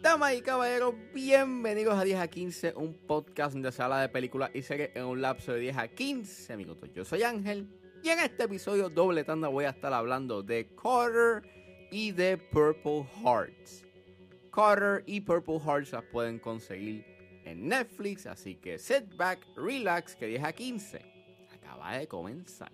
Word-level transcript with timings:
Damas 0.00 0.36
y 0.36 0.42
caballeros, 0.42 0.94
bienvenidos 1.12 1.98
a 1.98 2.04
10 2.04 2.20
a 2.20 2.28
15, 2.28 2.74
un 2.76 2.94
podcast 2.94 3.54
donde 3.54 3.72
se 3.72 3.82
habla 3.82 4.02
de 4.02 4.08
películas 4.08 4.52
y 4.54 4.62
series 4.62 4.90
en 4.94 5.06
un 5.06 5.20
lapso 5.20 5.52
de 5.52 5.58
10 5.58 5.76
a 5.76 5.88
15 5.88 6.56
minutos. 6.56 6.90
Yo 6.94 7.04
soy 7.04 7.24
Ángel 7.24 7.66
y 8.04 8.10
en 8.10 8.20
este 8.20 8.44
episodio 8.44 8.88
doble 8.88 9.24
tanda 9.24 9.48
voy 9.48 9.64
a 9.64 9.70
estar 9.70 9.92
hablando 9.92 10.44
de 10.44 10.68
Carter 10.80 11.42
y 11.90 12.12
de 12.12 12.38
Purple 12.38 13.04
Hearts. 13.24 13.84
Carter 14.52 15.02
y 15.06 15.22
Purple 15.22 15.58
Hearts 15.58 15.90
las 15.90 16.04
pueden 16.04 16.38
conseguir 16.38 17.04
en 17.44 17.66
Netflix, 17.66 18.26
así 18.26 18.54
que 18.54 18.78
sit 18.78 19.16
back, 19.16 19.44
relax, 19.56 20.14
que 20.14 20.28
10 20.28 20.44
a 20.44 20.52
15 20.52 21.11
acaba 21.81 21.97
de 21.97 22.07
comenzar. 22.07 22.71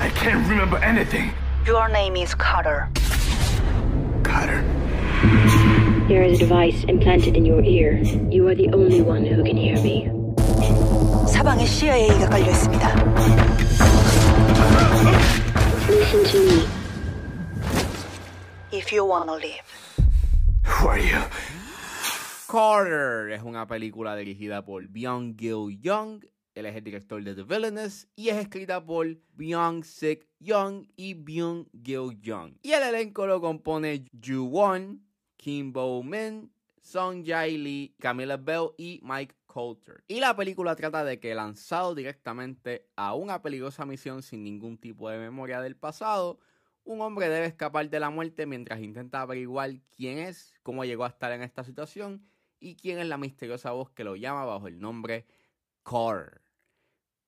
I 0.00 0.10
can't 0.14 0.48
remember 0.48 0.78
anything. 0.78 1.32
Your 1.66 1.88
name 1.88 2.16
is 2.16 2.34
Carter. 2.34 2.88
Carter. 4.22 4.62
There 6.08 6.22
is 6.22 6.40
a 6.40 6.44
device 6.44 6.84
implanted 6.84 7.36
in 7.36 7.44
your 7.44 7.62
ear. 7.62 7.98
You 8.30 8.48
are 8.48 8.54
the 8.54 8.70
only 8.72 9.02
one 9.02 9.24
who 9.24 9.44
can 9.44 9.56
hear 9.56 9.76
me. 9.82 10.08
사방에 11.28 11.66
CIA가 11.66 12.28
깔려 12.30 12.50
있습니다. 12.50 12.88
Listen 16.13 16.31
to 16.31 16.45
me. 16.45 16.63
If 18.71 18.91
you 18.91 19.03
wanna 19.03 19.33
live. 19.33 19.65
Who 20.63 20.87
are 20.87 20.99
you? 20.99 21.17
Carter 22.47 23.31
es 23.31 23.41
una 23.41 23.65
película 23.65 24.15
dirigida 24.15 24.63
por 24.63 24.87
Byung-Gil 24.89 25.79
Young. 25.81 26.23
Él 26.53 26.67
es 26.67 26.75
el 26.75 26.83
director 26.83 27.23
de 27.23 27.33
The 27.33 27.41
Villainous 27.41 28.07
y 28.15 28.29
es 28.29 28.37
escrita 28.37 28.85
por 28.85 29.07
Byung-Sik 29.35 30.27
Young 30.39 30.85
y 30.95 31.15
Byung-Gil 31.15 32.21
Young. 32.21 32.59
Y 32.61 32.73
el 32.73 32.83
elenco 32.83 33.25
lo 33.25 33.41
compone 33.41 34.05
Ju 34.23 34.45
Won, 34.45 35.01
Kim 35.35 35.73
Bo 35.73 36.03
Min, 36.03 36.51
Song 36.83 37.23
Jae 37.25 37.57
Lee, 37.57 37.95
Camila 37.99 38.37
Bell 38.37 38.69
y 38.77 38.99
Mike 39.01 39.33
Y 40.07 40.19
la 40.19 40.35
película 40.35 40.75
trata 40.75 41.03
de 41.03 41.19
que 41.19 41.35
lanzado 41.35 41.95
directamente 41.95 42.87
a 42.95 43.13
una 43.13 43.41
peligrosa 43.41 43.85
misión 43.85 44.23
sin 44.23 44.43
ningún 44.43 44.77
tipo 44.77 45.09
de 45.09 45.17
memoria 45.17 45.61
del 45.61 45.75
pasado, 45.75 46.39
un 46.83 47.01
hombre 47.01 47.29
debe 47.29 47.45
escapar 47.45 47.89
de 47.89 47.99
la 47.99 48.09
muerte 48.09 48.45
mientras 48.45 48.81
intenta 48.81 49.21
averiguar 49.21 49.71
quién 49.95 50.17
es, 50.17 50.53
cómo 50.63 50.85
llegó 50.85 51.05
a 51.05 51.09
estar 51.09 51.31
en 51.31 51.43
esta 51.43 51.63
situación 51.63 52.25
y 52.59 52.75
quién 52.75 52.99
es 52.99 53.07
la 53.07 53.17
misteriosa 53.17 53.71
voz 53.71 53.89
que 53.91 54.03
lo 54.03 54.15
llama 54.15 54.45
bajo 54.45 54.67
el 54.67 54.79
nombre 54.79 55.25
Carter. 55.83 56.41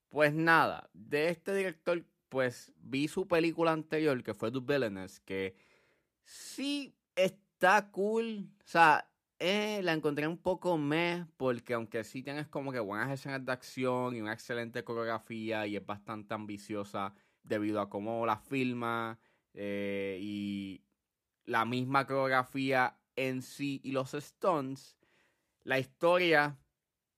Pues 0.09 0.33
nada, 0.33 0.89
de 0.93 1.29
este 1.29 1.53
director, 1.53 2.05
pues 2.29 2.73
vi 2.77 3.07
su 3.07 3.27
película 3.27 3.71
anterior 3.71 4.23
que 4.23 4.33
fue 4.33 4.51
The 4.51 4.59
Villainous, 4.59 5.19
que 5.19 5.55
sí 6.23 6.95
está 7.15 7.91
cool. 7.91 8.49
O 8.63 8.67
sea, 8.67 9.09
eh, 9.39 9.81
la 9.83 9.93
encontré 9.93 10.27
un 10.27 10.37
poco 10.37 10.77
meh, 10.77 11.25
porque 11.37 11.73
aunque 11.73 12.03
sí 12.03 12.23
tienes 12.23 12.47
como 12.47 12.71
que 12.71 12.79
buenas 12.79 13.11
escenas 13.11 13.45
de 13.45 13.51
acción 13.51 14.15
y 14.15 14.21
una 14.21 14.33
excelente 14.33 14.83
coreografía 14.83 15.67
y 15.67 15.75
es 15.75 15.85
bastante 15.85 16.33
ambiciosa 16.33 17.13
debido 17.43 17.81
a 17.81 17.89
cómo 17.89 18.25
la 18.25 18.37
filma 18.37 19.19
eh, 19.53 20.17
y 20.21 20.85
la 21.45 21.65
misma 21.65 22.05
coreografía 22.07 22.99
en 23.15 23.41
sí 23.41 23.81
y 23.83 23.91
los 23.91 24.11
stunts, 24.13 24.97
la 25.63 25.79
historia 25.79 26.59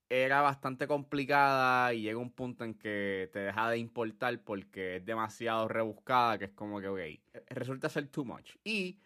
era 0.09 0.41
bastante 0.41 0.87
complicada 0.87 1.93
y 1.93 2.01
llega 2.03 2.19
un 2.19 2.31
punto 2.31 2.63
en 2.63 2.75
que 2.75 3.29
te 3.33 3.39
deja 3.39 3.69
de 3.69 3.77
importar 3.79 4.43
porque 4.43 4.97
es 4.97 5.05
demasiado 5.05 5.67
rebuscada, 5.67 6.37
que 6.37 6.45
es 6.45 6.51
como 6.53 6.79
que, 6.81 6.87
ok, 6.87 6.99
resulta 7.49 7.89
ser 7.89 8.07
too 8.09 8.25
much. 8.25 8.55
Y 8.63 8.99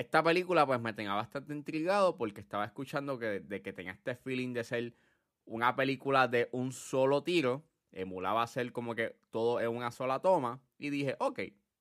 esta 0.00 0.22
película 0.22 0.66
pues 0.66 0.80
me 0.80 0.94
tenía 0.94 1.12
bastante 1.12 1.52
intrigado 1.52 2.16
porque 2.16 2.40
estaba 2.40 2.64
escuchando 2.64 3.18
que, 3.18 3.40
de 3.40 3.60
que 3.60 3.74
tenía 3.74 3.92
este 3.92 4.14
feeling 4.14 4.54
de 4.54 4.64
ser 4.64 4.94
una 5.44 5.76
película 5.76 6.26
de 6.26 6.48
un 6.52 6.72
solo 6.72 7.22
tiro, 7.22 7.64
emulaba 7.92 8.46
ser 8.46 8.72
como 8.72 8.94
que 8.94 9.16
todo 9.30 9.60
en 9.60 9.68
una 9.68 9.90
sola 9.90 10.20
toma 10.20 10.58
y 10.78 10.88
dije, 10.88 11.16
ok, 11.18 11.40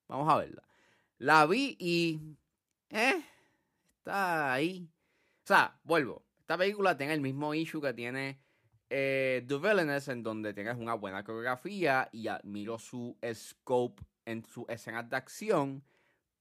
vamos 0.09 0.27
a 0.27 0.37
verla. 0.37 0.63
La 1.17 1.45
vi 1.45 1.77
y... 1.79 2.19
Eh, 2.89 3.23
está 3.99 4.51
ahí. 4.51 4.89
O 5.43 5.47
sea, 5.47 5.79
vuelvo. 5.83 6.25
Esta 6.41 6.57
película 6.57 6.97
tiene 6.97 7.13
el 7.13 7.21
mismo 7.21 7.53
issue 7.53 7.81
que 7.81 7.93
tiene 7.93 8.41
eh, 8.89 9.45
The 9.47 9.57
Villainous, 9.59 10.09
en 10.09 10.23
donde 10.23 10.53
tienes 10.53 10.75
una 10.75 10.95
buena 10.95 11.23
coreografía 11.23 12.09
y 12.11 12.27
admiro 12.27 12.79
su 12.79 13.17
scope 13.33 14.03
en 14.25 14.43
sus 14.43 14.67
escenas 14.67 15.09
de 15.09 15.15
acción, 15.15 15.83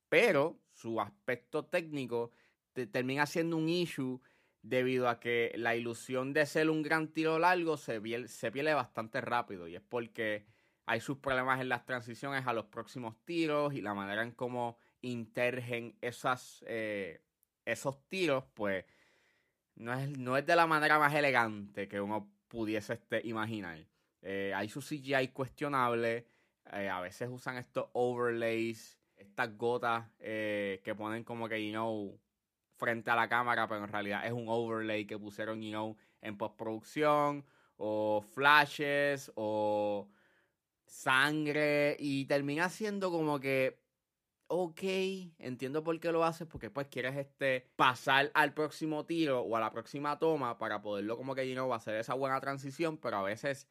pero 0.09 0.59
su 0.73 0.99
aspecto 0.99 1.65
técnico 1.65 2.31
te 2.73 2.87
termina 2.87 3.25
siendo 3.25 3.57
un 3.57 3.69
issue 3.69 4.19
debido 4.61 5.07
a 5.07 5.19
que 5.19 5.53
la 5.55 5.75
ilusión 5.75 6.33
de 6.33 6.45
ser 6.45 6.69
un 6.69 6.83
gran 6.83 7.07
tiro 7.07 7.39
largo 7.39 7.77
se 7.77 8.01
pierde 8.01 8.73
bastante 8.73 9.21
rápido 9.21 9.67
y 9.67 9.75
es 9.75 9.81
porque 9.81 10.45
hay 10.85 11.01
sus 11.01 11.19
problemas 11.19 11.61
en 11.61 11.69
las 11.69 11.85
transiciones 11.85 12.47
a 12.47 12.53
los 12.53 12.65
próximos 12.65 13.15
tiros 13.23 13.73
y 13.73 13.81
la 13.81 13.93
manera 13.93 14.23
en 14.23 14.31
cómo 14.31 14.77
intergen 15.01 15.95
esas, 16.01 16.65
eh, 16.67 17.21
esos 17.63 18.07
tiros, 18.07 18.43
pues 18.53 18.85
no 19.75 19.93
es, 19.93 20.09
no 20.17 20.35
es 20.35 20.45
de 20.45 20.55
la 20.55 20.65
manera 20.67 20.97
más 20.97 21.13
elegante 21.13 21.87
que 21.87 22.01
uno 22.01 22.31
pudiese 22.47 22.93
este, 22.93 23.21
imaginar. 23.25 23.85
Eh, 24.23 24.51
hay 24.55 24.67
su 24.67 24.81
CGI 24.81 25.29
cuestionable, 25.29 26.27
eh, 26.73 26.89
a 26.89 26.99
veces 27.01 27.29
usan 27.31 27.57
estos 27.57 27.89
overlays, 27.93 28.98
estas 29.19 29.57
gotas 29.57 30.05
eh, 30.19 30.81
que 30.83 30.95
ponen 30.95 31.23
como 31.23 31.47
que, 31.47 31.63
you 31.63 31.71
know, 31.71 32.19
frente 32.75 33.11
a 33.11 33.15
la 33.15 33.29
cámara, 33.29 33.67
pero 33.67 33.83
en 33.83 33.91
realidad 33.91 34.25
es 34.25 34.31
un 34.31 34.45
overlay 34.47 35.05
que 35.05 35.19
pusieron, 35.19 35.61
you 35.61 35.69
know, 35.69 35.97
en 36.21 36.37
postproducción, 36.37 37.45
o 37.77 38.21
flashes, 38.21 39.31
o 39.35 40.09
sangre, 40.85 41.95
y 41.99 42.25
termina 42.25 42.69
siendo 42.69 43.11
como 43.11 43.39
que 43.39 43.79
ok, 44.51 44.81
entiendo 45.37 45.83
por 45.83 45.99
qué 45.99 46.11
lo 46.11 46.23
haces, 46.23 46.47
porque 46.47 46.71
pues 46.71 46.87
quieres 46.87 47.15
este 47.15 47.69
pasar 47.75 48.31
al 48.33 48.53
próximo 48.53 49.05
tiro 49.05 49.41
o 49.41 49.55
a 49.55 49.59
la 49.59 49.71
próxima 49.71 50.17
toma 50.17 50.57
para 50.57 50.81
poderlo 50.81 51.17
como 51.17 51.35
que, 51.35 51.47
you 51.47 51.53
know, 51.53 51.71
hacer 51.73 51.95
esa 51.95 52.15
buena 52.15 52.39
transición, 52.41 52.97
pero 52.97 53.17
a 53.17 53.23
veces 53.23 53.67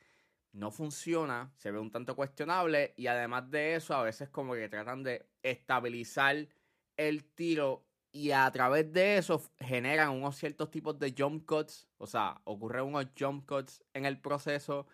no 0.53 0.71
funciona, 0.71 1.53
se 1.57 1.71
ve 1.71 1.79
un 1.79 1.91
tanto 1.91 2.17
cuestionable 2.17 2.95
y 2.97 3.07
además 3.07 3.51
de 3.51 3.75
eso 3.77 3.95
a 3.95 4.03
veces 4.03 4.29
como 4.29 4.55
que 4.55 4.69
tratan 4.69 5.03
de 5.03 5.29
estabilizar 5.43 6.49
el 6.97 7.25
tiro 7.25 7.85
y 8.11 8.31
a 8.31 8.51
través 8.51 8.93
de 8.93 9.19
eso 9.19 9.43
generan 9.59 10.11
unos 10.11 10.37
ciertos 10.37 10.71
tipos 10.71 10.99
de 10.99 11.15
jump 11.17 11.47
cuts, 11.47 11.89
o 11.99 12.07
sea, 12.07 12.41
ocurren 12.45 12.85
unos 12.85 13.07
jump 13.19 13.47
cuts 13.47 13.85
en 13.93 14.07
el 14.07 14.21
proceso 14.21 14.87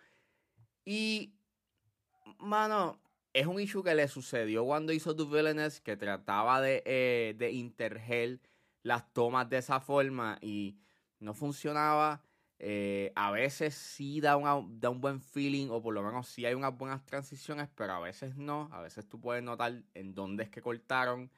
y, 0.83 1.33
mano, 2.37 3.01
es 3.33 3.47
un 3.47 3.59
issue 3.59 3.83
que 3.83 3.95
le 3.95 4.07
sucedió 4.07 4.63
cuando 4.65 4.93
hizo 4.93 5.15
The 5.15 5.23
Villainous, 5.25 5.81
que 5.81 5.97
trataba 5.97 6.61
de, 6.61 6.83
eh, 6.85 7.35
de 7.37 7.51
intergel 7.51 8.41
las 8.83 9.11
tomas 9.13 9.49
de 9.49 9.57
esa 9.57 9.79
forma 9.81 10.37
y 10.41 10.77
no 11.19 11.33
funcionaba. 11.33 12.23
Eh, 12.67 13.11
a 13.15 13.29
veces 13.31 13.75
sí 13.75 14.21
da, 14.21 14.37
una- 14.37 14.65
da 14.79 14.89
un 14.89 14.99
buen 14.99 15.21
feeling, 15.21 15.67
o 15.69 15.83
por 15.83 15.93
lo 15.93 16.01
menos 16.01 16.27
sí 16.27 16.47
hay 16.47 16.55
unas 16.55 16.75
buenas 16.75 17.05
transiciones, 17.05 17.69
pero 17.75 17.93
a 17.93 17.99
veces 17.99 18.37
no. 18.37 18.69
A 18.71 18.81
veces 18.81 19.07
tú 19.07 19.21
puedes 19.21 19.43
notar 19.43 19.83
en 19.93 20.15
dónde 20.15 20.45
es 20.45 20.49
que 20.49 20.61
cortaron. 20.63 21.31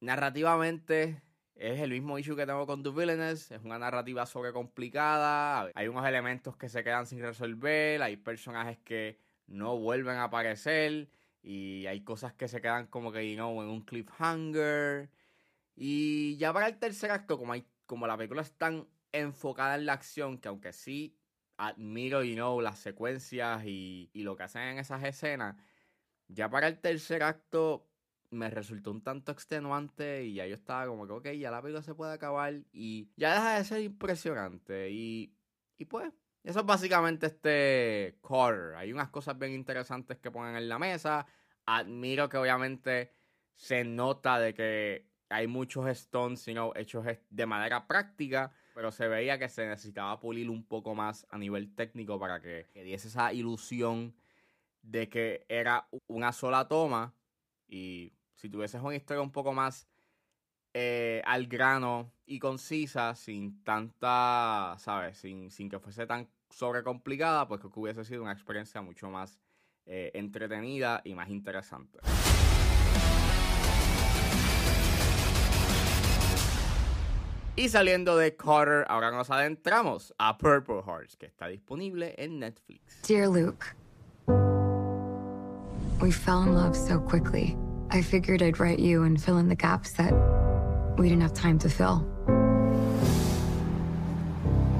Narrativamente 0.00 1.22
es 1.54 1.80
el 1.80 1.90
mismo 1.90 2.18
issue 2.18 2.36
que 2.36 2.46
tengo 2.46 2.66
con 2.66 2.82
The 2.82 2.90
Villainous. 2.90 3.52
Es 3.52 3.62
una 3.64 3.78
narrativa 3.78 4.26
sobrecomplicada. 4.26 5.70
Hay 5.76 5.86
unos 5.88 6.04
elementos 6.06 6.56
que 6.56 6.68
se 6.68 6.82
quedan 6.84 7.06
sin 7.06 7.20
resolver. 7.20 8.02
Hay 8.02 8.16
personajes 8.16 8.78
que 8.78 9.18
no 9.46 9.76
vuelven 9.78 10.16
a 10.16 10.24
aparecer. 10.24 11.08
Y 11.42 11.86
hay 11.86 12.00
cosas 12.02 12.32
que 12.34 12.48
se 12.48 12.60
quedan 12.60 12.88
como 12.88 13.12
que, 13.12 13.28
you 13.30 13.36
know, 13.36 13.62
en 13.62 13.68
un 13.68 13.82
cliffhanger. 13.82 15.10
Y 15.76 16.36
ya 16.38 16.52
para 16.52 16.68
el 16.68 16.78
tercer 16.78 17.12
acto, 17.12 17.38
como, 17.38 17.52
hay, 17.52 17.64
como 17.86 18.06
la 18.08 18.16
película 18.16 18.42
es 18.42 18.52
tan 18.52 18.88
enfocada 19.12 19.76
en 19.76 19.86
la 19.86 19.94
acción, 19.94 20.38
que 20.38 20.48
aunque 20.48 20.72
sí 20.72 21.16
admiro, 21.56 22.22
you 22.22 22.34
know, 22.34 22.60
las 22.60 22.78
secuencias 22.78 23.64
y, 23.64 24.10
y 24.12 24.22
lo 24.22 24.36
que 24.36 24.44
hacen 24.44 24.62
en 24.62 24.78
esas 24.78 25.02
escenas, 25.04 25.56
ya 26.28 26.48
para 26.50 26.68
el 26.68 26.78
tercer 26.80 27.22
acto 27.22 27.88
me 28.30 28.50
resultó 28.50 28.90
un 28.90 29.02
tanto 29.02 29.32
extenuante 29.32 30.24
y 30.24 30.34
ya 30.34 30.46
yo 30.46 30.54
estaba 30.54 30.86
como 30.86 31.06
que, 31.06 31.12
ok, 31.12 31.28
ya 31.38 31.50
la 31.50 31.62
película 31.62 31.82
se 31.82 31.94
puede 31.94 32.12
acabar 32.12 32.54
y 32.72 33.10
ya 33.16 33.34
deja 33.34 33.58
de 33.58 33.64
ser 33.64 33.80
impresionante. 33.82 34.90
Y, 34.90 35.34
y 35.78 35.84
pues, 35.86 36.12
eso 36.44 36.60
es 36.60 36.66
básicamente 36.66 37.26
este 37.26 38.18
Carter. 38.22 38.74
Hay 38.76 38.92
unas 38.92 39.08
cosas 39.10 39.38
bien 39.38 39.52
interesantes 39.52 40.18
que 40.18 40.30
ponen 40.30 40.56
en 40.56 40.68
la 40.68 40.78
mesa. 40.78 41.26
admiro 41.66 42.28
que 42.28 42.36
obviamente 42.36 43.12
se 43.54 43.84
nota 43.84 44.38
de 44.38 44.54
que 44.54 45.07
hay 45.30 45.46
muchos 45.46 45.86
stones 45.88 46.44
you 46.46 46.72
hechos 46.74 47.04
de 47.30 47.46
manera 47.46 47.86
práctica, 47.86 48.52
pero 48.74 48.90
se 48.92 49.08
veía 49.08 49.38
que 49.38 49.48
se 49.48 49.66
necesitaba 49.66 50.18
pulir 50.20 50.48
un 50.50 50.64
poco 50.64 50.94
más 50.94 51.26
a 51.30 51.38
nivel 51.38 51.74
técnico 51.74 52.18
para 52.18 52.40
que, 52.40 52.66
que 52.72 52.82
diese 52.82 53.08
esa 53.08 53.32
ilusión 53.32 54.14
de 54.82 55.08
que 55.08 55.44
era 55.48 55.88
una 56.06 56.32
sola 56.32 56.68
toma 56.68 57.14
y 57.66 58.12
si 58.34 58.48
tuvieses 58.48 58.80
una 58.80 58.94
historia 58.96 59.22
un 59.22 59.32
poco 59.32 59.52
más 59.52 59.88
eh, 60.74 61.22
al 61.24 61.46
grano 61.46 62.12
y 62.24 62.38
concisa, 62.38 63.14
sin 63.14 63.62
tanta, 63.64 64.76
¿sabes? 64.78 65.18
Sin, 65.18 65.50
sin 65.50 65.68
que 65.68 65.78
fuese 65.78 66.06
tan 66.06 66.28
sobrecomplicada, 66.50 67.48
pues 67.48 67.60
creo 67.60 67.72
que 67.72 67.80
hubiese 67.80 68.04
sido 68.04 68.22
una 68.22 68.32
experiencia 68.32 68.80
mucho 68.80 69.10
más 69.10 69.40
eh, 69.86 70.10
entretenida 70.14 71.00
y 71.04 71.14
más 71.14 71.30
interesante. 71.30 71.98
Y 77.58 77.68
saliendo 77.68 78.16
de 78.16 78.36
Carter, 78.36 78.86
ahora 78.88 79.10
nos 79.10 79.30
adentramos 79.30 80.14
a 80.16 80.38
Purple 80.38 80.80
Hearts, 80.80 81.16
que 81.16 81.26
está 81.26 81.48
disponible 81.48 82.14
en 82.16 82.38
Netflix. 82.38 83.02
Dear 83.02 83.26
Luke, 83.28 83.74
we 86.00 86.12
fell 86.12 86.44
in 86.44 86.54
love 86.54 86.76
so 86.76 87.00
quickly. 87.00 87.56
I 87.90 88.00
figured 88.00 88.42
I'd 88.42 88.60
write 88.60 88.78
you 88.78 89.02
and 89.02 89.20
fill 89.20 89.38
in 89.38 89.48
the 89.48 89.56
gaps 89.56 89.94
that 89.94 90.12
we 90.98 91.08
didn't 91.08 91.22
have 91.22 91.34
time 91.34 91.58
to 91.58 91.68
fill. 91.68 92.06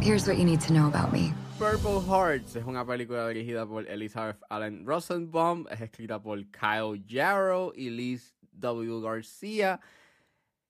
Here's 0.01 0.29
what 0.29 0.39
you 0.39 0.45
need 0.45 0.61
to 0.61 0.73
know 0.73 0.87
about 0.87 1.13
me. 1.13 1.33
Purple 1.59 2.01
Hearts 2.01 2.55
es 2.55 2.65
una 2.65 2.85
película 2.85 3.27
dirigida 3.27 3.67
por 3.67 3.89
Elizabeth 3.89 4.41
Allen 4.51 4.87
Rosenbaum, 4.87 5.67
es 5.69 5.81
escrita 5.81 6.23
por 6.23 6.45
Kyle 6.53 6.97
Jarrow 7.09 7.73
y 7.75 7.91
Liz 7.91 8.35
W. 8.57 9.01
García. 9.01 9.81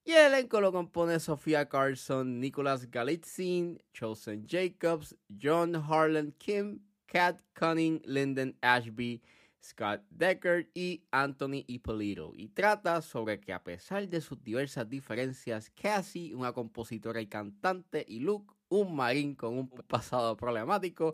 Y 0.08 0.12
el 0.12 0.32
elenco 0.32 0.58
lo 0.62 0.72
compone 0.72 1.20
Sofía 1.20 1.68
Carson, 1.68 2.40
Nicholas 2.40 2.90
Galitzin, 2.90 3.78
Chosen 3.92 4.46
Jacobs, 4.48 5.14
John 5.28 5.74
Harlan 5.76 6.32
Kim, 6.38 6.80
Kat 7.04 7.42
Cunning, 7.52 8.00
Lyndon 8.06 8.56
Ashby, 8.62 9.20
Scott 9.62 10.00
Deckard 10.08 10.68
y 10.72 11.04
Anthony 11.10 11.62
Ippolito. 11.66 12.32
Y 12.34 12.48
trata 12.48 13.02
sobre 13.02 13.38
que 13.38 13.52
a 13.52 13.62
pesar 13.62 14.08
de 14.08 14.22
sus 14.22 14.42
diversas 14.42 14.88
diferencias, 14.88 15.68
Cassie, 15.68 16.34
una 16.34 16.54
compositora 16.54 17.20
y 17.20 17.26
cantante, 17.26 18.02
y 18.08 18.20
Luke, 18.20 18.54
un 18.70 18.96
marín 18.96 19.34
con 19.34 19.58
un 19.58 19.68
pasado 19.68 20.38
problemático, 20.38 21.12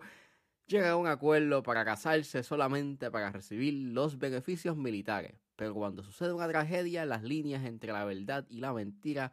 llega 0.68 0.92
a 0.92 0.96
un 0.96 1.08
acuerdo 1.08 1.64
para 1.64 1.84
casarse 1.84 2.44
solamente 2.44 3.10
para 3.10 3.32
recibir 3.32 3.74
los 3.74 4.20
beneficios 4.20 4.76
militares. 4.76 5.43
Pero 5.56 5.74
cuando 5.74 6.02
sucede 6.02 6.32
una 6.32 6.48
tragedia, 6.48 7.06
las 7.06 7.22
líneas 7.22 7.64
entre 7.64 7.92
la 7.92 8.04
verdad 8.04 8.46
y 8.48 8.58
la 8.60 8.72
mentira 8.72 9.32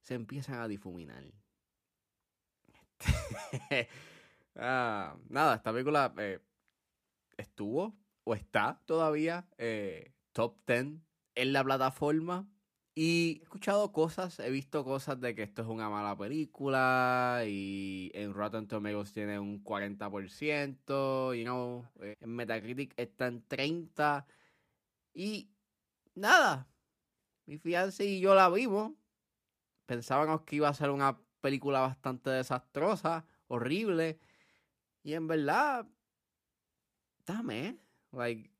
se 0.00 0.14
empiezan 0.14 0.60
a 0.60 0.68
difuminar. 0.68 1.24
Ah, 4.56 5.16
nada, 5.28 5.56
esta 5.56 5.72
película 5.72 6.14
eh, 6.16 6.38
estuvo 7.36 7.96
o 8.22 8.34
está 8.34 8.80
todavía 8.86 9.48
eh, 9.58 10.12
top 10.32 10.56
10 10.66 11.00
en 11.34 11.52
la 11.52 11.64
plataforma. 11.64 12.48
Y 12.96 13.38
he 13.40 13.42
escuchado 13.42 13.90
cosas, 13.92 14.38
he 14.38 14.50
visto 14.50 14.84
cosas 14.84 15.20
de 15.20 15.34
que 15.34 15.42
esto 15.42 15.62
es 15.62 15.68
una 15.68 15.90
mala 15.90 16.16
película 16.16 17.42
y 17.44 18.12
en 18.14 18.32
Rotten 18.32 18.68
Tomatoes 18.68 19.12
tiene 19.12 19.40
un 19.40 19.64
40%, 19.64 21.34
you 21.34 21.42
know, 21.42 21.84
eh, 22.00 22.14
en 22.20 22.30
Metacritic 22.30 22.94
está 22.96 23.26
en 23.26 23.42
30 23.48 24.24
y 25.12 25.50
nada, 26.14 26.68
mi 27.46 27.58
fiancé 27.58 28.04
y 28.04 28.20
yo 28.20 28.34
la 28.34 28.48
vimos, 28.48 28.92
pensábamos 29.86 30.42
que 30.42 30.56
iba 30.56 30.68
a 30.68 30.74
ser 30.74 30.90
una 30.90 31.18
película 31.40 31.80
bastante 31.80 32.30
desastrosa, 32.30 33.26
horrible 33.48 34.18
y 35.02 35.12
en 35.12 35.26
verdad, 35.26 35.86
dame, 37.26 37.78
like, 38.12 38.50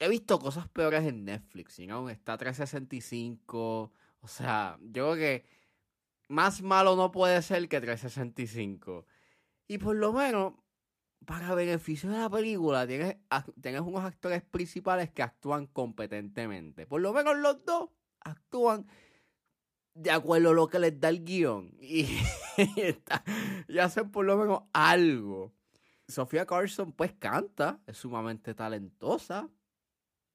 he 0.00 0.08
visto 0.08 0.40
cosas 0.40 0.68
peores 0.68 1.04
en 1.04 1.24
Netflix, 1.24 1.76
you 1.76 1.86
know? 1.86 2.08
Está 2.08 2.36
365. 2.36 3.92
O 4.20 4.28
sea, 4.28 4.76
yo 4.80 5.12
creo 5.12 5.14
que 5.14 5.46
más 6.28 6.60
malo 6.60 6.96
no 6.96 7.12
puede 7.12 7.40
ser 7.42 7.68
que 7.68 7.80
365. 7.80 9.06
Y 9.68 9.78
por 9.78 9.94
lo 9.94 10.12
menos, 10.12 10.54
para 11.26 11.54
beneficio 11.54 12.10
de 12.10 12.18
la 12.18 12.28
película, 12.30 12.86
tienes, 12.86 13.16
tienes 13.60 13.80
unos 13.82 14.04
actores 14.04 14.42
principales 14.42 15.10
que 15.10 15.22
actúan 15.22 15.66
competentemente. 15.66 16.86
Por 16.86 17.00
lo 17.00 17.12
menos 17.12 17.36
los 17.38 17.64
dos 17.64 17.90
actúan 18.20 18.86
de 19.94 20.10
acuerdo 20.10 20.50
a 20.50 20.54
lo 20.54 20.68
que 20.68 20.78
les 20.78 20.98
da 21.00 21.08
el 21.08 21.24
guion. 21.24 21.76
Y, 21.80 22.80
está- 22.82 23.24
y 23.66 23.78
hacen 23.78 24.10
por 24.10 24.26
lo 24.26 24.36
menos 24.36 24.64
algo. 24.74 25.54
Sofía 26.06 26.44
Carson 26.44 26.92
pues 26.92 27.14
canta, 27.14 27.80
es 27.86 27.96
sumamente 27.96 28.52
talentosa 28.54 29.48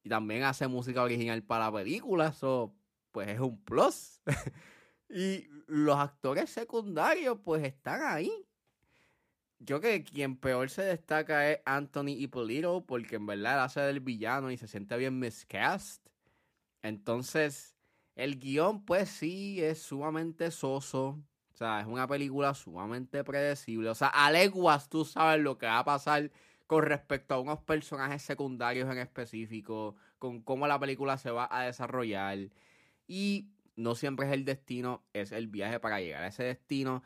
y 0.04 0.10
también 0.10 0.42
hace 0.44 0.68
música 0.68 1.04
original 1.04 1.44
para 1.44 1.66
la 1.66 1.74
película, 1.78 2.30
eso 2.30 2.74
pues 3.12 3.28
es 3.30 3.40
un 3.40 3.64
plus. 3.64 4.22
y 5.10 5.48
los 5.68 5.96
actores 5.98 6.50
secundarios 6.50 7.38
pues 7.44 7.64
están 7.64 8.02
ahí. 8.02 8.32
Yo 9.60 9.82
creo 9.82 9.94
que 9.94 10.04
quien 10.04 10.38
peor 10.38 10.70
se 10.70 10.84
destaca 10.84 11.52
es 11.52 11.60
Anthony 11.66 12.10
Ippolito 12.10 12.86
porque 12.86 13.16
en 13.16 13.26
verdad 13.26 13.64
hace 13.64 13.82
del 13.82 14.00
villano 14.00 14.52
y 14.52 14.58
se 14.58 14.68
siente 14.68 14.96
bien 14.98 15.18
miscast. 15.20 16.06
Entonces, 16.84 17.76
el 18.16 18.40
guion 18.40 18.86
pues 18.86 19.10
sí 19.10 19.64
es 19.64 19.82
sumamente 19.82 20.52
soso. 20.52 21.20
O 21.54 21.58
sea, 21.58 21.82
es 21.82 21.88
una 21.88 22.08
película 22.08 22.54
sumamente 22.54 23.24
predecible. 23.24 23.90
O 23.90 23.96
sea, 23.96 24.10
a 24.10 24.32
leguas 24.32 24.90
tú 24.90 25.06
sabes 25.06 25.42
lo 25.42 25.58
que 25.58 25.66
va 25.66 25.80
a 25.80 25.86
pasar 25.86 26.32
con 26.68 26.84
respecto 26.84 27.34
a 27.34 27.40
unos 27.40 27.60
personajes 27.62 28.22
secundarios 28.22 28.90
en 28.92 29.00
específico, 29.00 29.96
con 30.20 30.42
cómo 30.42 30.68
la 30.68 30.80
película 30.80 31.18
se 31.18 31.32
va 31.32 31.48
a 31.50 31.64
desarrollar. 31.64 32.38
Y 33.08 33.50
no 33.76 33.96
siempre 33.96 34.28
es 34.28 34.34
el 34.34 34.46
destino, 34.46 35.04
es 35.14 35.32
el 35.32 35.48
viaje 35.48 35.80
para 35.80 36.00
llegar 36.00 36.24
a 36.24 36.28
ese 36.28 36.44
destino. 36.44 37.04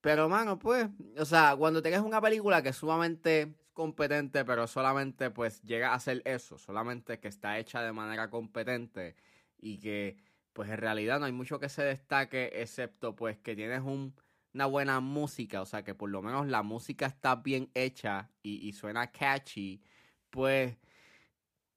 Pero, 0.00 0.28
mano, 0.28 0.58
pues, 0.58 0.88
o 1.18 1.24
sea, 1.24 1.54
cuando 1.56 1.82
tengas 1.82 2.02
una 2.02 2.20
película 2.20 2.62
que 2.62 2.70
es 2.70 2.76
sumamente 2.76 3.54
competente, 3.72 4.44
pero 4.44 4.66
solamente 4.66 5.30
pues 5.30 5.62
llega 5.62 5.94
a 5.94 6.00
ser 6.00 6.22
eso, 6.26 6.58
solamente 6.58 7.18
que 7.18 7.28
está 7.28 7.58
hecha 7.58 7.82
de 7.82 7.92
manera 7.92 8.28
competente 8.28 9.16
y 9.58 9.78
que 9.78 10.18
pues 10.52 10.68
en 10.68 10.78
realidad 10.78 11.18
no 11.20 11.26
hay 11.26 11.32
mucho 11.32 11.58
que 11.58 11.68
se 11.70 11.82
destaque, 11.84 12.50
excepto 12.54 13.16
pues 13.16 13.38
que 13.38 13.56
tienes 13.56 13.80
un, 13.80 14.14
una 14.52 14.66
buena 14.66 15.00
música, 15.00 15.62
o 15.62 15.66
sea 15.66 15.82
que 15.82 15.94
por 15.94 16.10
lo 16.10 16.20
menos 16.22 16.46
la 16.48 16.62
música 16.62 17.06
está 17.06 17.36
bien 17.36 17.70
hecha 17.74 18.30
y, 18.42 18.68
y 18.68 18.72
suena 18.74 19.10
catchy, 19.12 19.82
pues 20.30 20.76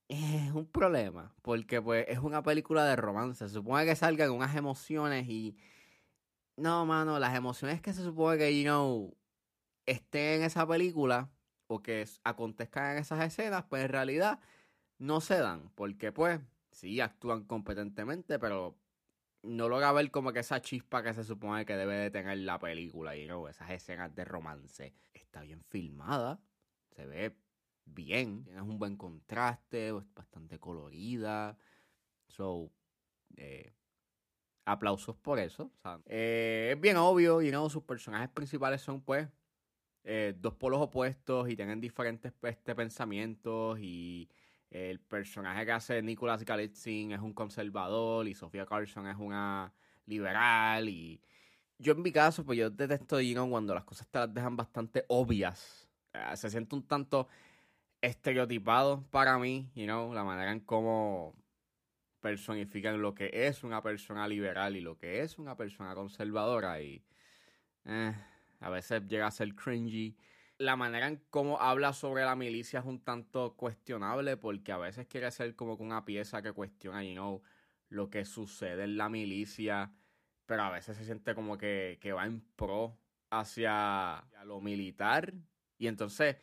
es 0.09 0.51
un 0.51 0.67
problema, 0.67 1.33
porque 1.41 1.81
pues 1.81 2.05
es 2.09 2.19
una 2.19 2.43
película 2.43 2.85
de 2.85 2.95
romance, 2.95 3.47
se 3.47 3.53
supone 3.53 3.85
que 3.85 3.95
salgan 3.95 4.31
unas 4.31 4.55
emociones 4.55 5.27
y 5.29 5.57
no, 6.57 6.85
mano, 6.85 7.19
las 7.19 7.35
emociones 7.35 7.81
que 7.81 7.93
se 7.93 8.03
supone 8.03 8.37
que, 8.37 8.57
you 8.57 8.63
know, 8.63 9.15
estén 9.85 10.41
en 10.41 10.43
esa 10.43 10.67
película 10.67 11.31
o 11.67 11.81
que 11.81 12.07
acontezcan 12.23 12.93
en 12.93 12.97
esas 12.99 13.23
escenas, 13.23 13.65
pues 13.69 13.83
en 13.83 13.89
realidad 13.89 14.39
no 14.99 15.21
se 15.21 15.37
dan, 15.37 15.69
porque 15.75 16.11
pues 16.11 16.39
sí 16.71 17.01
actúan 17.01 17.45
competentemente, 17.45 18.39
pero 18.39 18.77
no 19.43 19.67
logra 19.69 19.91
ver 19.91 20.09
como 20.11 20.31
que 20.31 20.39
esa 20.39 20.61
chispa 20.61 21.03
que 21.03 21.13
se 21.13 21.23
supone 21.23 21.65
que 21.65 21.75
debe 21.75 21.95
de 21.95 22.11
tener 22.11 22.37
la 22.39 22.59
película, 22.59 23.15
y 23.15 23.25
no, 23.27 23.47
esas 23.49 23.69
escenas 23.71 24.13
de 24.15 24.25
romance. 24.25 24.93
Está 25.13 25.41
bien 25.41 25.63
filmada, 25.63 26.39
se 26.95 27.05
ve 27.05 27.35
bien, 27.85 28.43
tienes 28.43 28.63
un 28.63 28.79
buen 28.79 28.95
contraste, 28.97 29.89
es 29.89 30.13
bastante 30.13 30.59
colorida. 30.59 31.57
So, 32.27 32.71
eh, 33.35 33.73
aplausos 34.65 35.15
por 35.15 35.39
eso. 35.39 35.71
eh, 36.05 36.71
es 36.73 36.79
bien 36.81 36.97
obvio, 36.97 37.41
you 37.41 37.49
know, 37.49 37.69
sus 37.69 37.83
personajes 37.83 38.29
principales 38.29 38.81
son 38.81 39.01
pues 39.01 39.27
eh, 40.03 40.33
dos 40.37 40.53
polos 40.55 40.81
opuestos 40.81 41.49
y 41.49 41.55
tienen 41.55 41.79
diferentes 41.79 42.33
este, 42.43 42.75
pensamientos 42.75 43.79
y 43.79 44.29
el 44.69 44.99
personaje 44.99 45.65
que 45.65 45.71
hace 45.71 46.01
Nicholas 46.01 46.43
Galitzin 46.43 47.11
es 47.11 47.19
un 47.21 47.33
conservador 47.33 48.27
y 48.27 48.33
Sofía 48.33 48.65
Carson 48.65 49.07
es 49.07 49.17
una 49.17 49.73
liberal 50.05 50.89
y 50.89 51.21
yo 51.77 51.93
en 51.93 52.01
mi 52.01 52.11
caso 52.11 52.43
pues 52.43 52.57
yo 52.57 52.69
detesto 52.69 53.21
you 53.21 53.33
know, 53.33 53.49
cuando 53.49 53.73
las 53.73 53.83
cosas 53.85 54.07
te 54.07 54.19
las 54.19 54.33
dejan 54.33 54.55
bastante 54.57 55.05
obvias 55.07 55.87
Eh, 56.13 56.35
se 56.37 56.49
siente 56.49 56.75
un 56.75 56.83
tanto 56.83 57.27
estereotipado 58.01 59.03
para 59.09 59.37
mí 59.37 59.71
you 59.75 59.85
know, 59.85 60.13
la 60.13 60.23
manera 60.23 60.51
en 60.51 60.59
cómo 60.59 61.33
personifican 62.23 63.01
lo 63.01 63.13
que 63.13 63.29
es 63.33 63.63
una 63.63 63.83
persona 63.83 64.27
liberal 64.27 64.77
y 64.77 64.81
lo 64.81 64.97
que 64.97 65.21
es 65.21 65.37
una 65.37 65.57
persona 65.57 65.93
conservadora 65.93 66.81
y 66.81 67.03
eh, 67.85 68.15
a 68.61 68.69
veces 68.69 69.05
llega 69.07 69.27
a 69.27 69.31
ser 69.31 69.53
cringy 69.53 70.15
la 70.57 70.75
manera 70.77 71.07
en 71.07 71.21
cómo 71.29 71.59
habla 71.59 71.91
sobre 71.93 72.23
la 72.23 72.35
milicia 72.35 72.79
es 72.79 72.85
un 72.85 73.03
tanto 73.03 73.55
cuestionable 73.55 74.37
porque 74.37 74.71
a 74.71 74.77
veces 74.77 75.07
quiere 75.07 75.29
ser 75.31 75.55
como 75.55 75.77
que 75.77 75.83
una 75.83 76.05
pieza 76.05 76.41
que 76.41 76.53
cuestiona, 76.53 77.03
you 77.03 77.13
know, 77.13 77.41
lo 77.89 78.09
que 78.09 78.23
sucede 78.23 78.83
en 78.85 78.97
la 78.97 79.09
milicia, 79.09 79.91
pero 80.45 80.63
a 80.63 80.71
veces 80.71 80.95
se 80.97 81.05
siente 81.05 81.35
como 81.35 81.57
que, 81.57 81.97
que 82.01 82.13
va 82.13 82.25
en 82.25 82.41
pro 82.55 82.97
hacia, 83.29 84.23
lo 84.45 84.61
militar. 84.61 85.33
Y 85.77 85.87
entonces, 85.87 86.37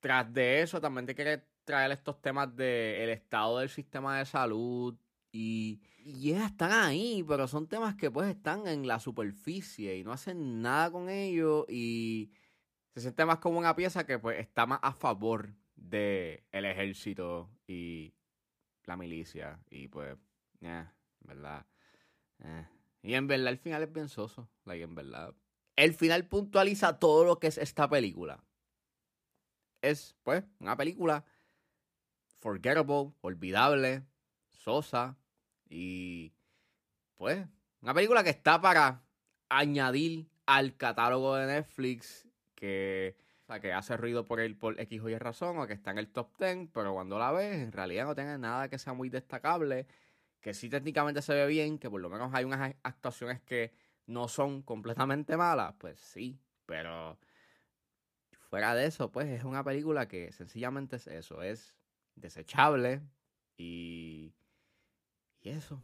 tras 0.00 0.32
de 0.32 0.62
eso, 0.62 0.80
también 0.80 1.06
te 1.06 1.14
quiere 1.14 1.44
traer 1.64 1.90
estos 1.90 2.20
temas 2.22 2.54
del 2.54 3.08
estado 3.10 3.58
del 3.58 3.68
sistema 3.68 4.18
de 4.18 4.26
salud 4.26 4.96
y, 5.36 5.82
y 5.98 6.32
están 6.32 6.72
ahí, 6.72 7.22
pero 7.22 7.46
son 7.46 7.66
temas 7.68 7.94
que 7.94 8.10
pues 8.10 8.30
están 8.30 8.66
en 8.66 8.86
la 8.86 8.98
superficie 8.98 9.98
y 9.98 10.02
no 10.02 10.12
hacen 10.12 10.62
nada 10.62 10.90
con 10.90 11.10
ellos 11.10 11.66
y 11.68 12.30
se 12.94 13.02
siente 13.02 13.26
más 13.26 13.38
como 13.38 13.58
una 13.58 13.76
pieza 13.76 14.06
que 14.06 14.18
pues 14.18 14.40
está 14.40 14.64
más 14.64 14.80
a 14.82 14.92
favor 14.94 15.54
de 15.74 16.42
ejército 16.52 17.50
y 17.66 18.14
la 18.84 18.96
milicia 18.96 19.60
y 19.68 19.88
pues, 19.88 20.16
eh, 20.62 20.86
verdad. 21.20 21.66
eh. 22.42 22.66
Y 23.02 23.12
en 23.12 23.26
verdad 23.26 23.48
el 23.48 23.58
final 23.58 23.82
es 23.82 23.92
bien 23.92 24.08
soso, 24.08 24.48
like, 24.64 24.82
en 24.82 24.94
verdad. 24.94 25.34
El 25.76 25.92
final 25.92 26.26
puntualiza 26.26 26.98
todo 26.98 27.26
lo 27.26 27.38
que 27.38 27.48
es 27.48 27.58
esta 27.58 27.90
película. 27.90 28.42
Es, 29.82 30.16
pues, 30.22 30.44
una 30.60 30.78
película 30.78 31.26
forgettable, 32.40 33.12
olvidable, 33.20 34.06
sosa 34.48 35.18
y, 35.68 36.32
pues, 37.16 37.46
una 37.80 37.94
película 37.94 38.24
que 38.24 38.30
está 38.30 38.60
para 38.60 39.02
añadir 39.48 40.28
al 40.46 40.76
catálogo 40.76 41.36
de 41.36 41.46
Netflix 41.46 42.28
que, 42.54 43.16
o 43.42 43.46
sea, 43.46 43.60
que 43.60 43.72
hace 43.72 43.96
ruido 43.96 44.24
por 44.24 44.40
el 44.40 44.56
por 44.56 44.80
X 44.80 45.00
o 45.02 45.08
Y 45.08 45.18
razón 45.18 45.58
o 45.58 45.66
que 45.66 45.74
está 45.74 45.90
en 45.90 45.98
el 45.98 46.08
top 46.08 46.36
10, 46.38 46.68
pero 46.72 46.94
cuando 46.94 47.18
la 47.18 47.32
ves, 47.32 47.56
en 47.58 47.72
realidad 47.72 48.06
no 48.06 48.14
tiene 48.14 48.38
nada 48.38 48.68
que 48.68 48.78
sea 48.78 48.92
muy 48.92 49.08
destacable, 49.08 49.86
que 50.40 50.54
sí 50.54 50.68
técnicamente 50.68 51.22
se 51.22 51.34
ve 51.34 51.46
bien, 51.46 51.78
que 51.78 51.90
por 51.90 52.00
lo 52.00 52.08
menos 52.08 52.32
hay 52.34 52.44
unas 52.44 52.74
actuaciones 52.82 53.40
que 53.42 53.72
no 54.06 54.28
son 54.28 54.62
completamente 54.62 55.36
malas, 55.36 55.74
pues 55.78 56.00
sí, 56.00 56.40
pero 56.64 57.18
fuera 58.48 58.74
de 58.74 58.86
eso, 58.86 59.10
pues 59.10 59.28
es 59.28 59.44
una 59.44 59.64
película 59.64 60.06
que 60.06 60.32
sencillamente 60.32 60.96
es 60.96 61.06
eso, 61.08 61.42
es 61.42 61.76
desechable 62.14 63.02
y, 63.56 64.34
y 65.46 65.50
eso. 65.50 65.80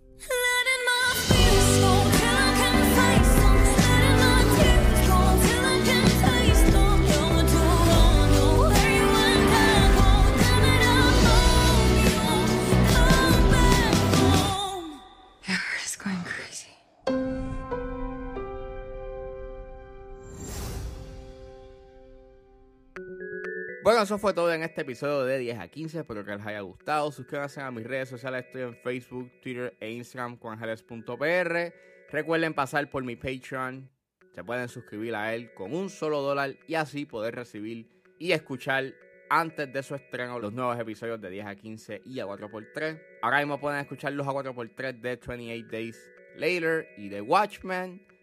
Bueno, 24.02 24.16
eso 24.16 24.18
fue 24.18 24.34
todo 24.34 24.52
en 24.52 24.64
este 24.64 24.80
episodio 24.80 25.22
de 25.22 25.38
10 25.38 25.60
a 25.60 25.68
15. 25.68 26.00
Espero 26.00 26.24
que 26.24 26.34
les 26.34 26.44
haya 26.44 26.60
gustado. 26.62 27.12
Suscríbanse 27.12 27.60
a 27.60 27.70
mis 27.70 27.86
redes 27.86 28.08
sociales. 28.08 28.46
Estoy 28.46 28.62
en 28.62 28.74
Facebook, 28.74 29.30
Twitter 29.40 29.76
e 29.78 29.92
Instagram 29.92 30.38
con 30.38 30.54
angeles.pr. 30.54 31.72
Recuerden 32.10 32.52
pasar 32.52 32.90
por 32.90 33.04
mi 33.04 33.14
Patreon. 33.14 33.88
Se 34.34 34.42
pueden 34.42 34.68
suscribir 34.68 35.14
a 35.14 35.32
él 35.32 35.54
con 35.54 35.72
un 35.72 35.88
solo 35.88 36.20
dólar 36.20 36.56
y 36.66 36.74
así 36.74 37.06
poder 37.06 37.36
recibir 37.36 37.86
y 38.18 38.32
escuchar 38.32 38.92
antes 39.30 39.72
de 39.72 39.84
su 39.84 39.94
estreno 39.94 40.40
los 40.40 40.52
nuevos 40.52 40.76
episodios 40.80 41.20
de 41.20 41.30
10 41.30 41.46
a 41.46 41.54
15 41.54 42.02
y 42.04 42.18
a 42.18 42.26
4x3. 42.26 43.00
Ahora 43.22 43.38
mismo 43.38 43.60
pueden 43.60 43.78
escuchar 43.78 44.14
los 44.14 44.26
a 44.26 44.32
4x3 44.32 45.00
de 45.00 45.16
28 45.24 45.68
Days 45.70 46.10
Later 46.34 46.88
y 46.96 47.08
de 47.08 47.20
Watchmen. 47.20 48.04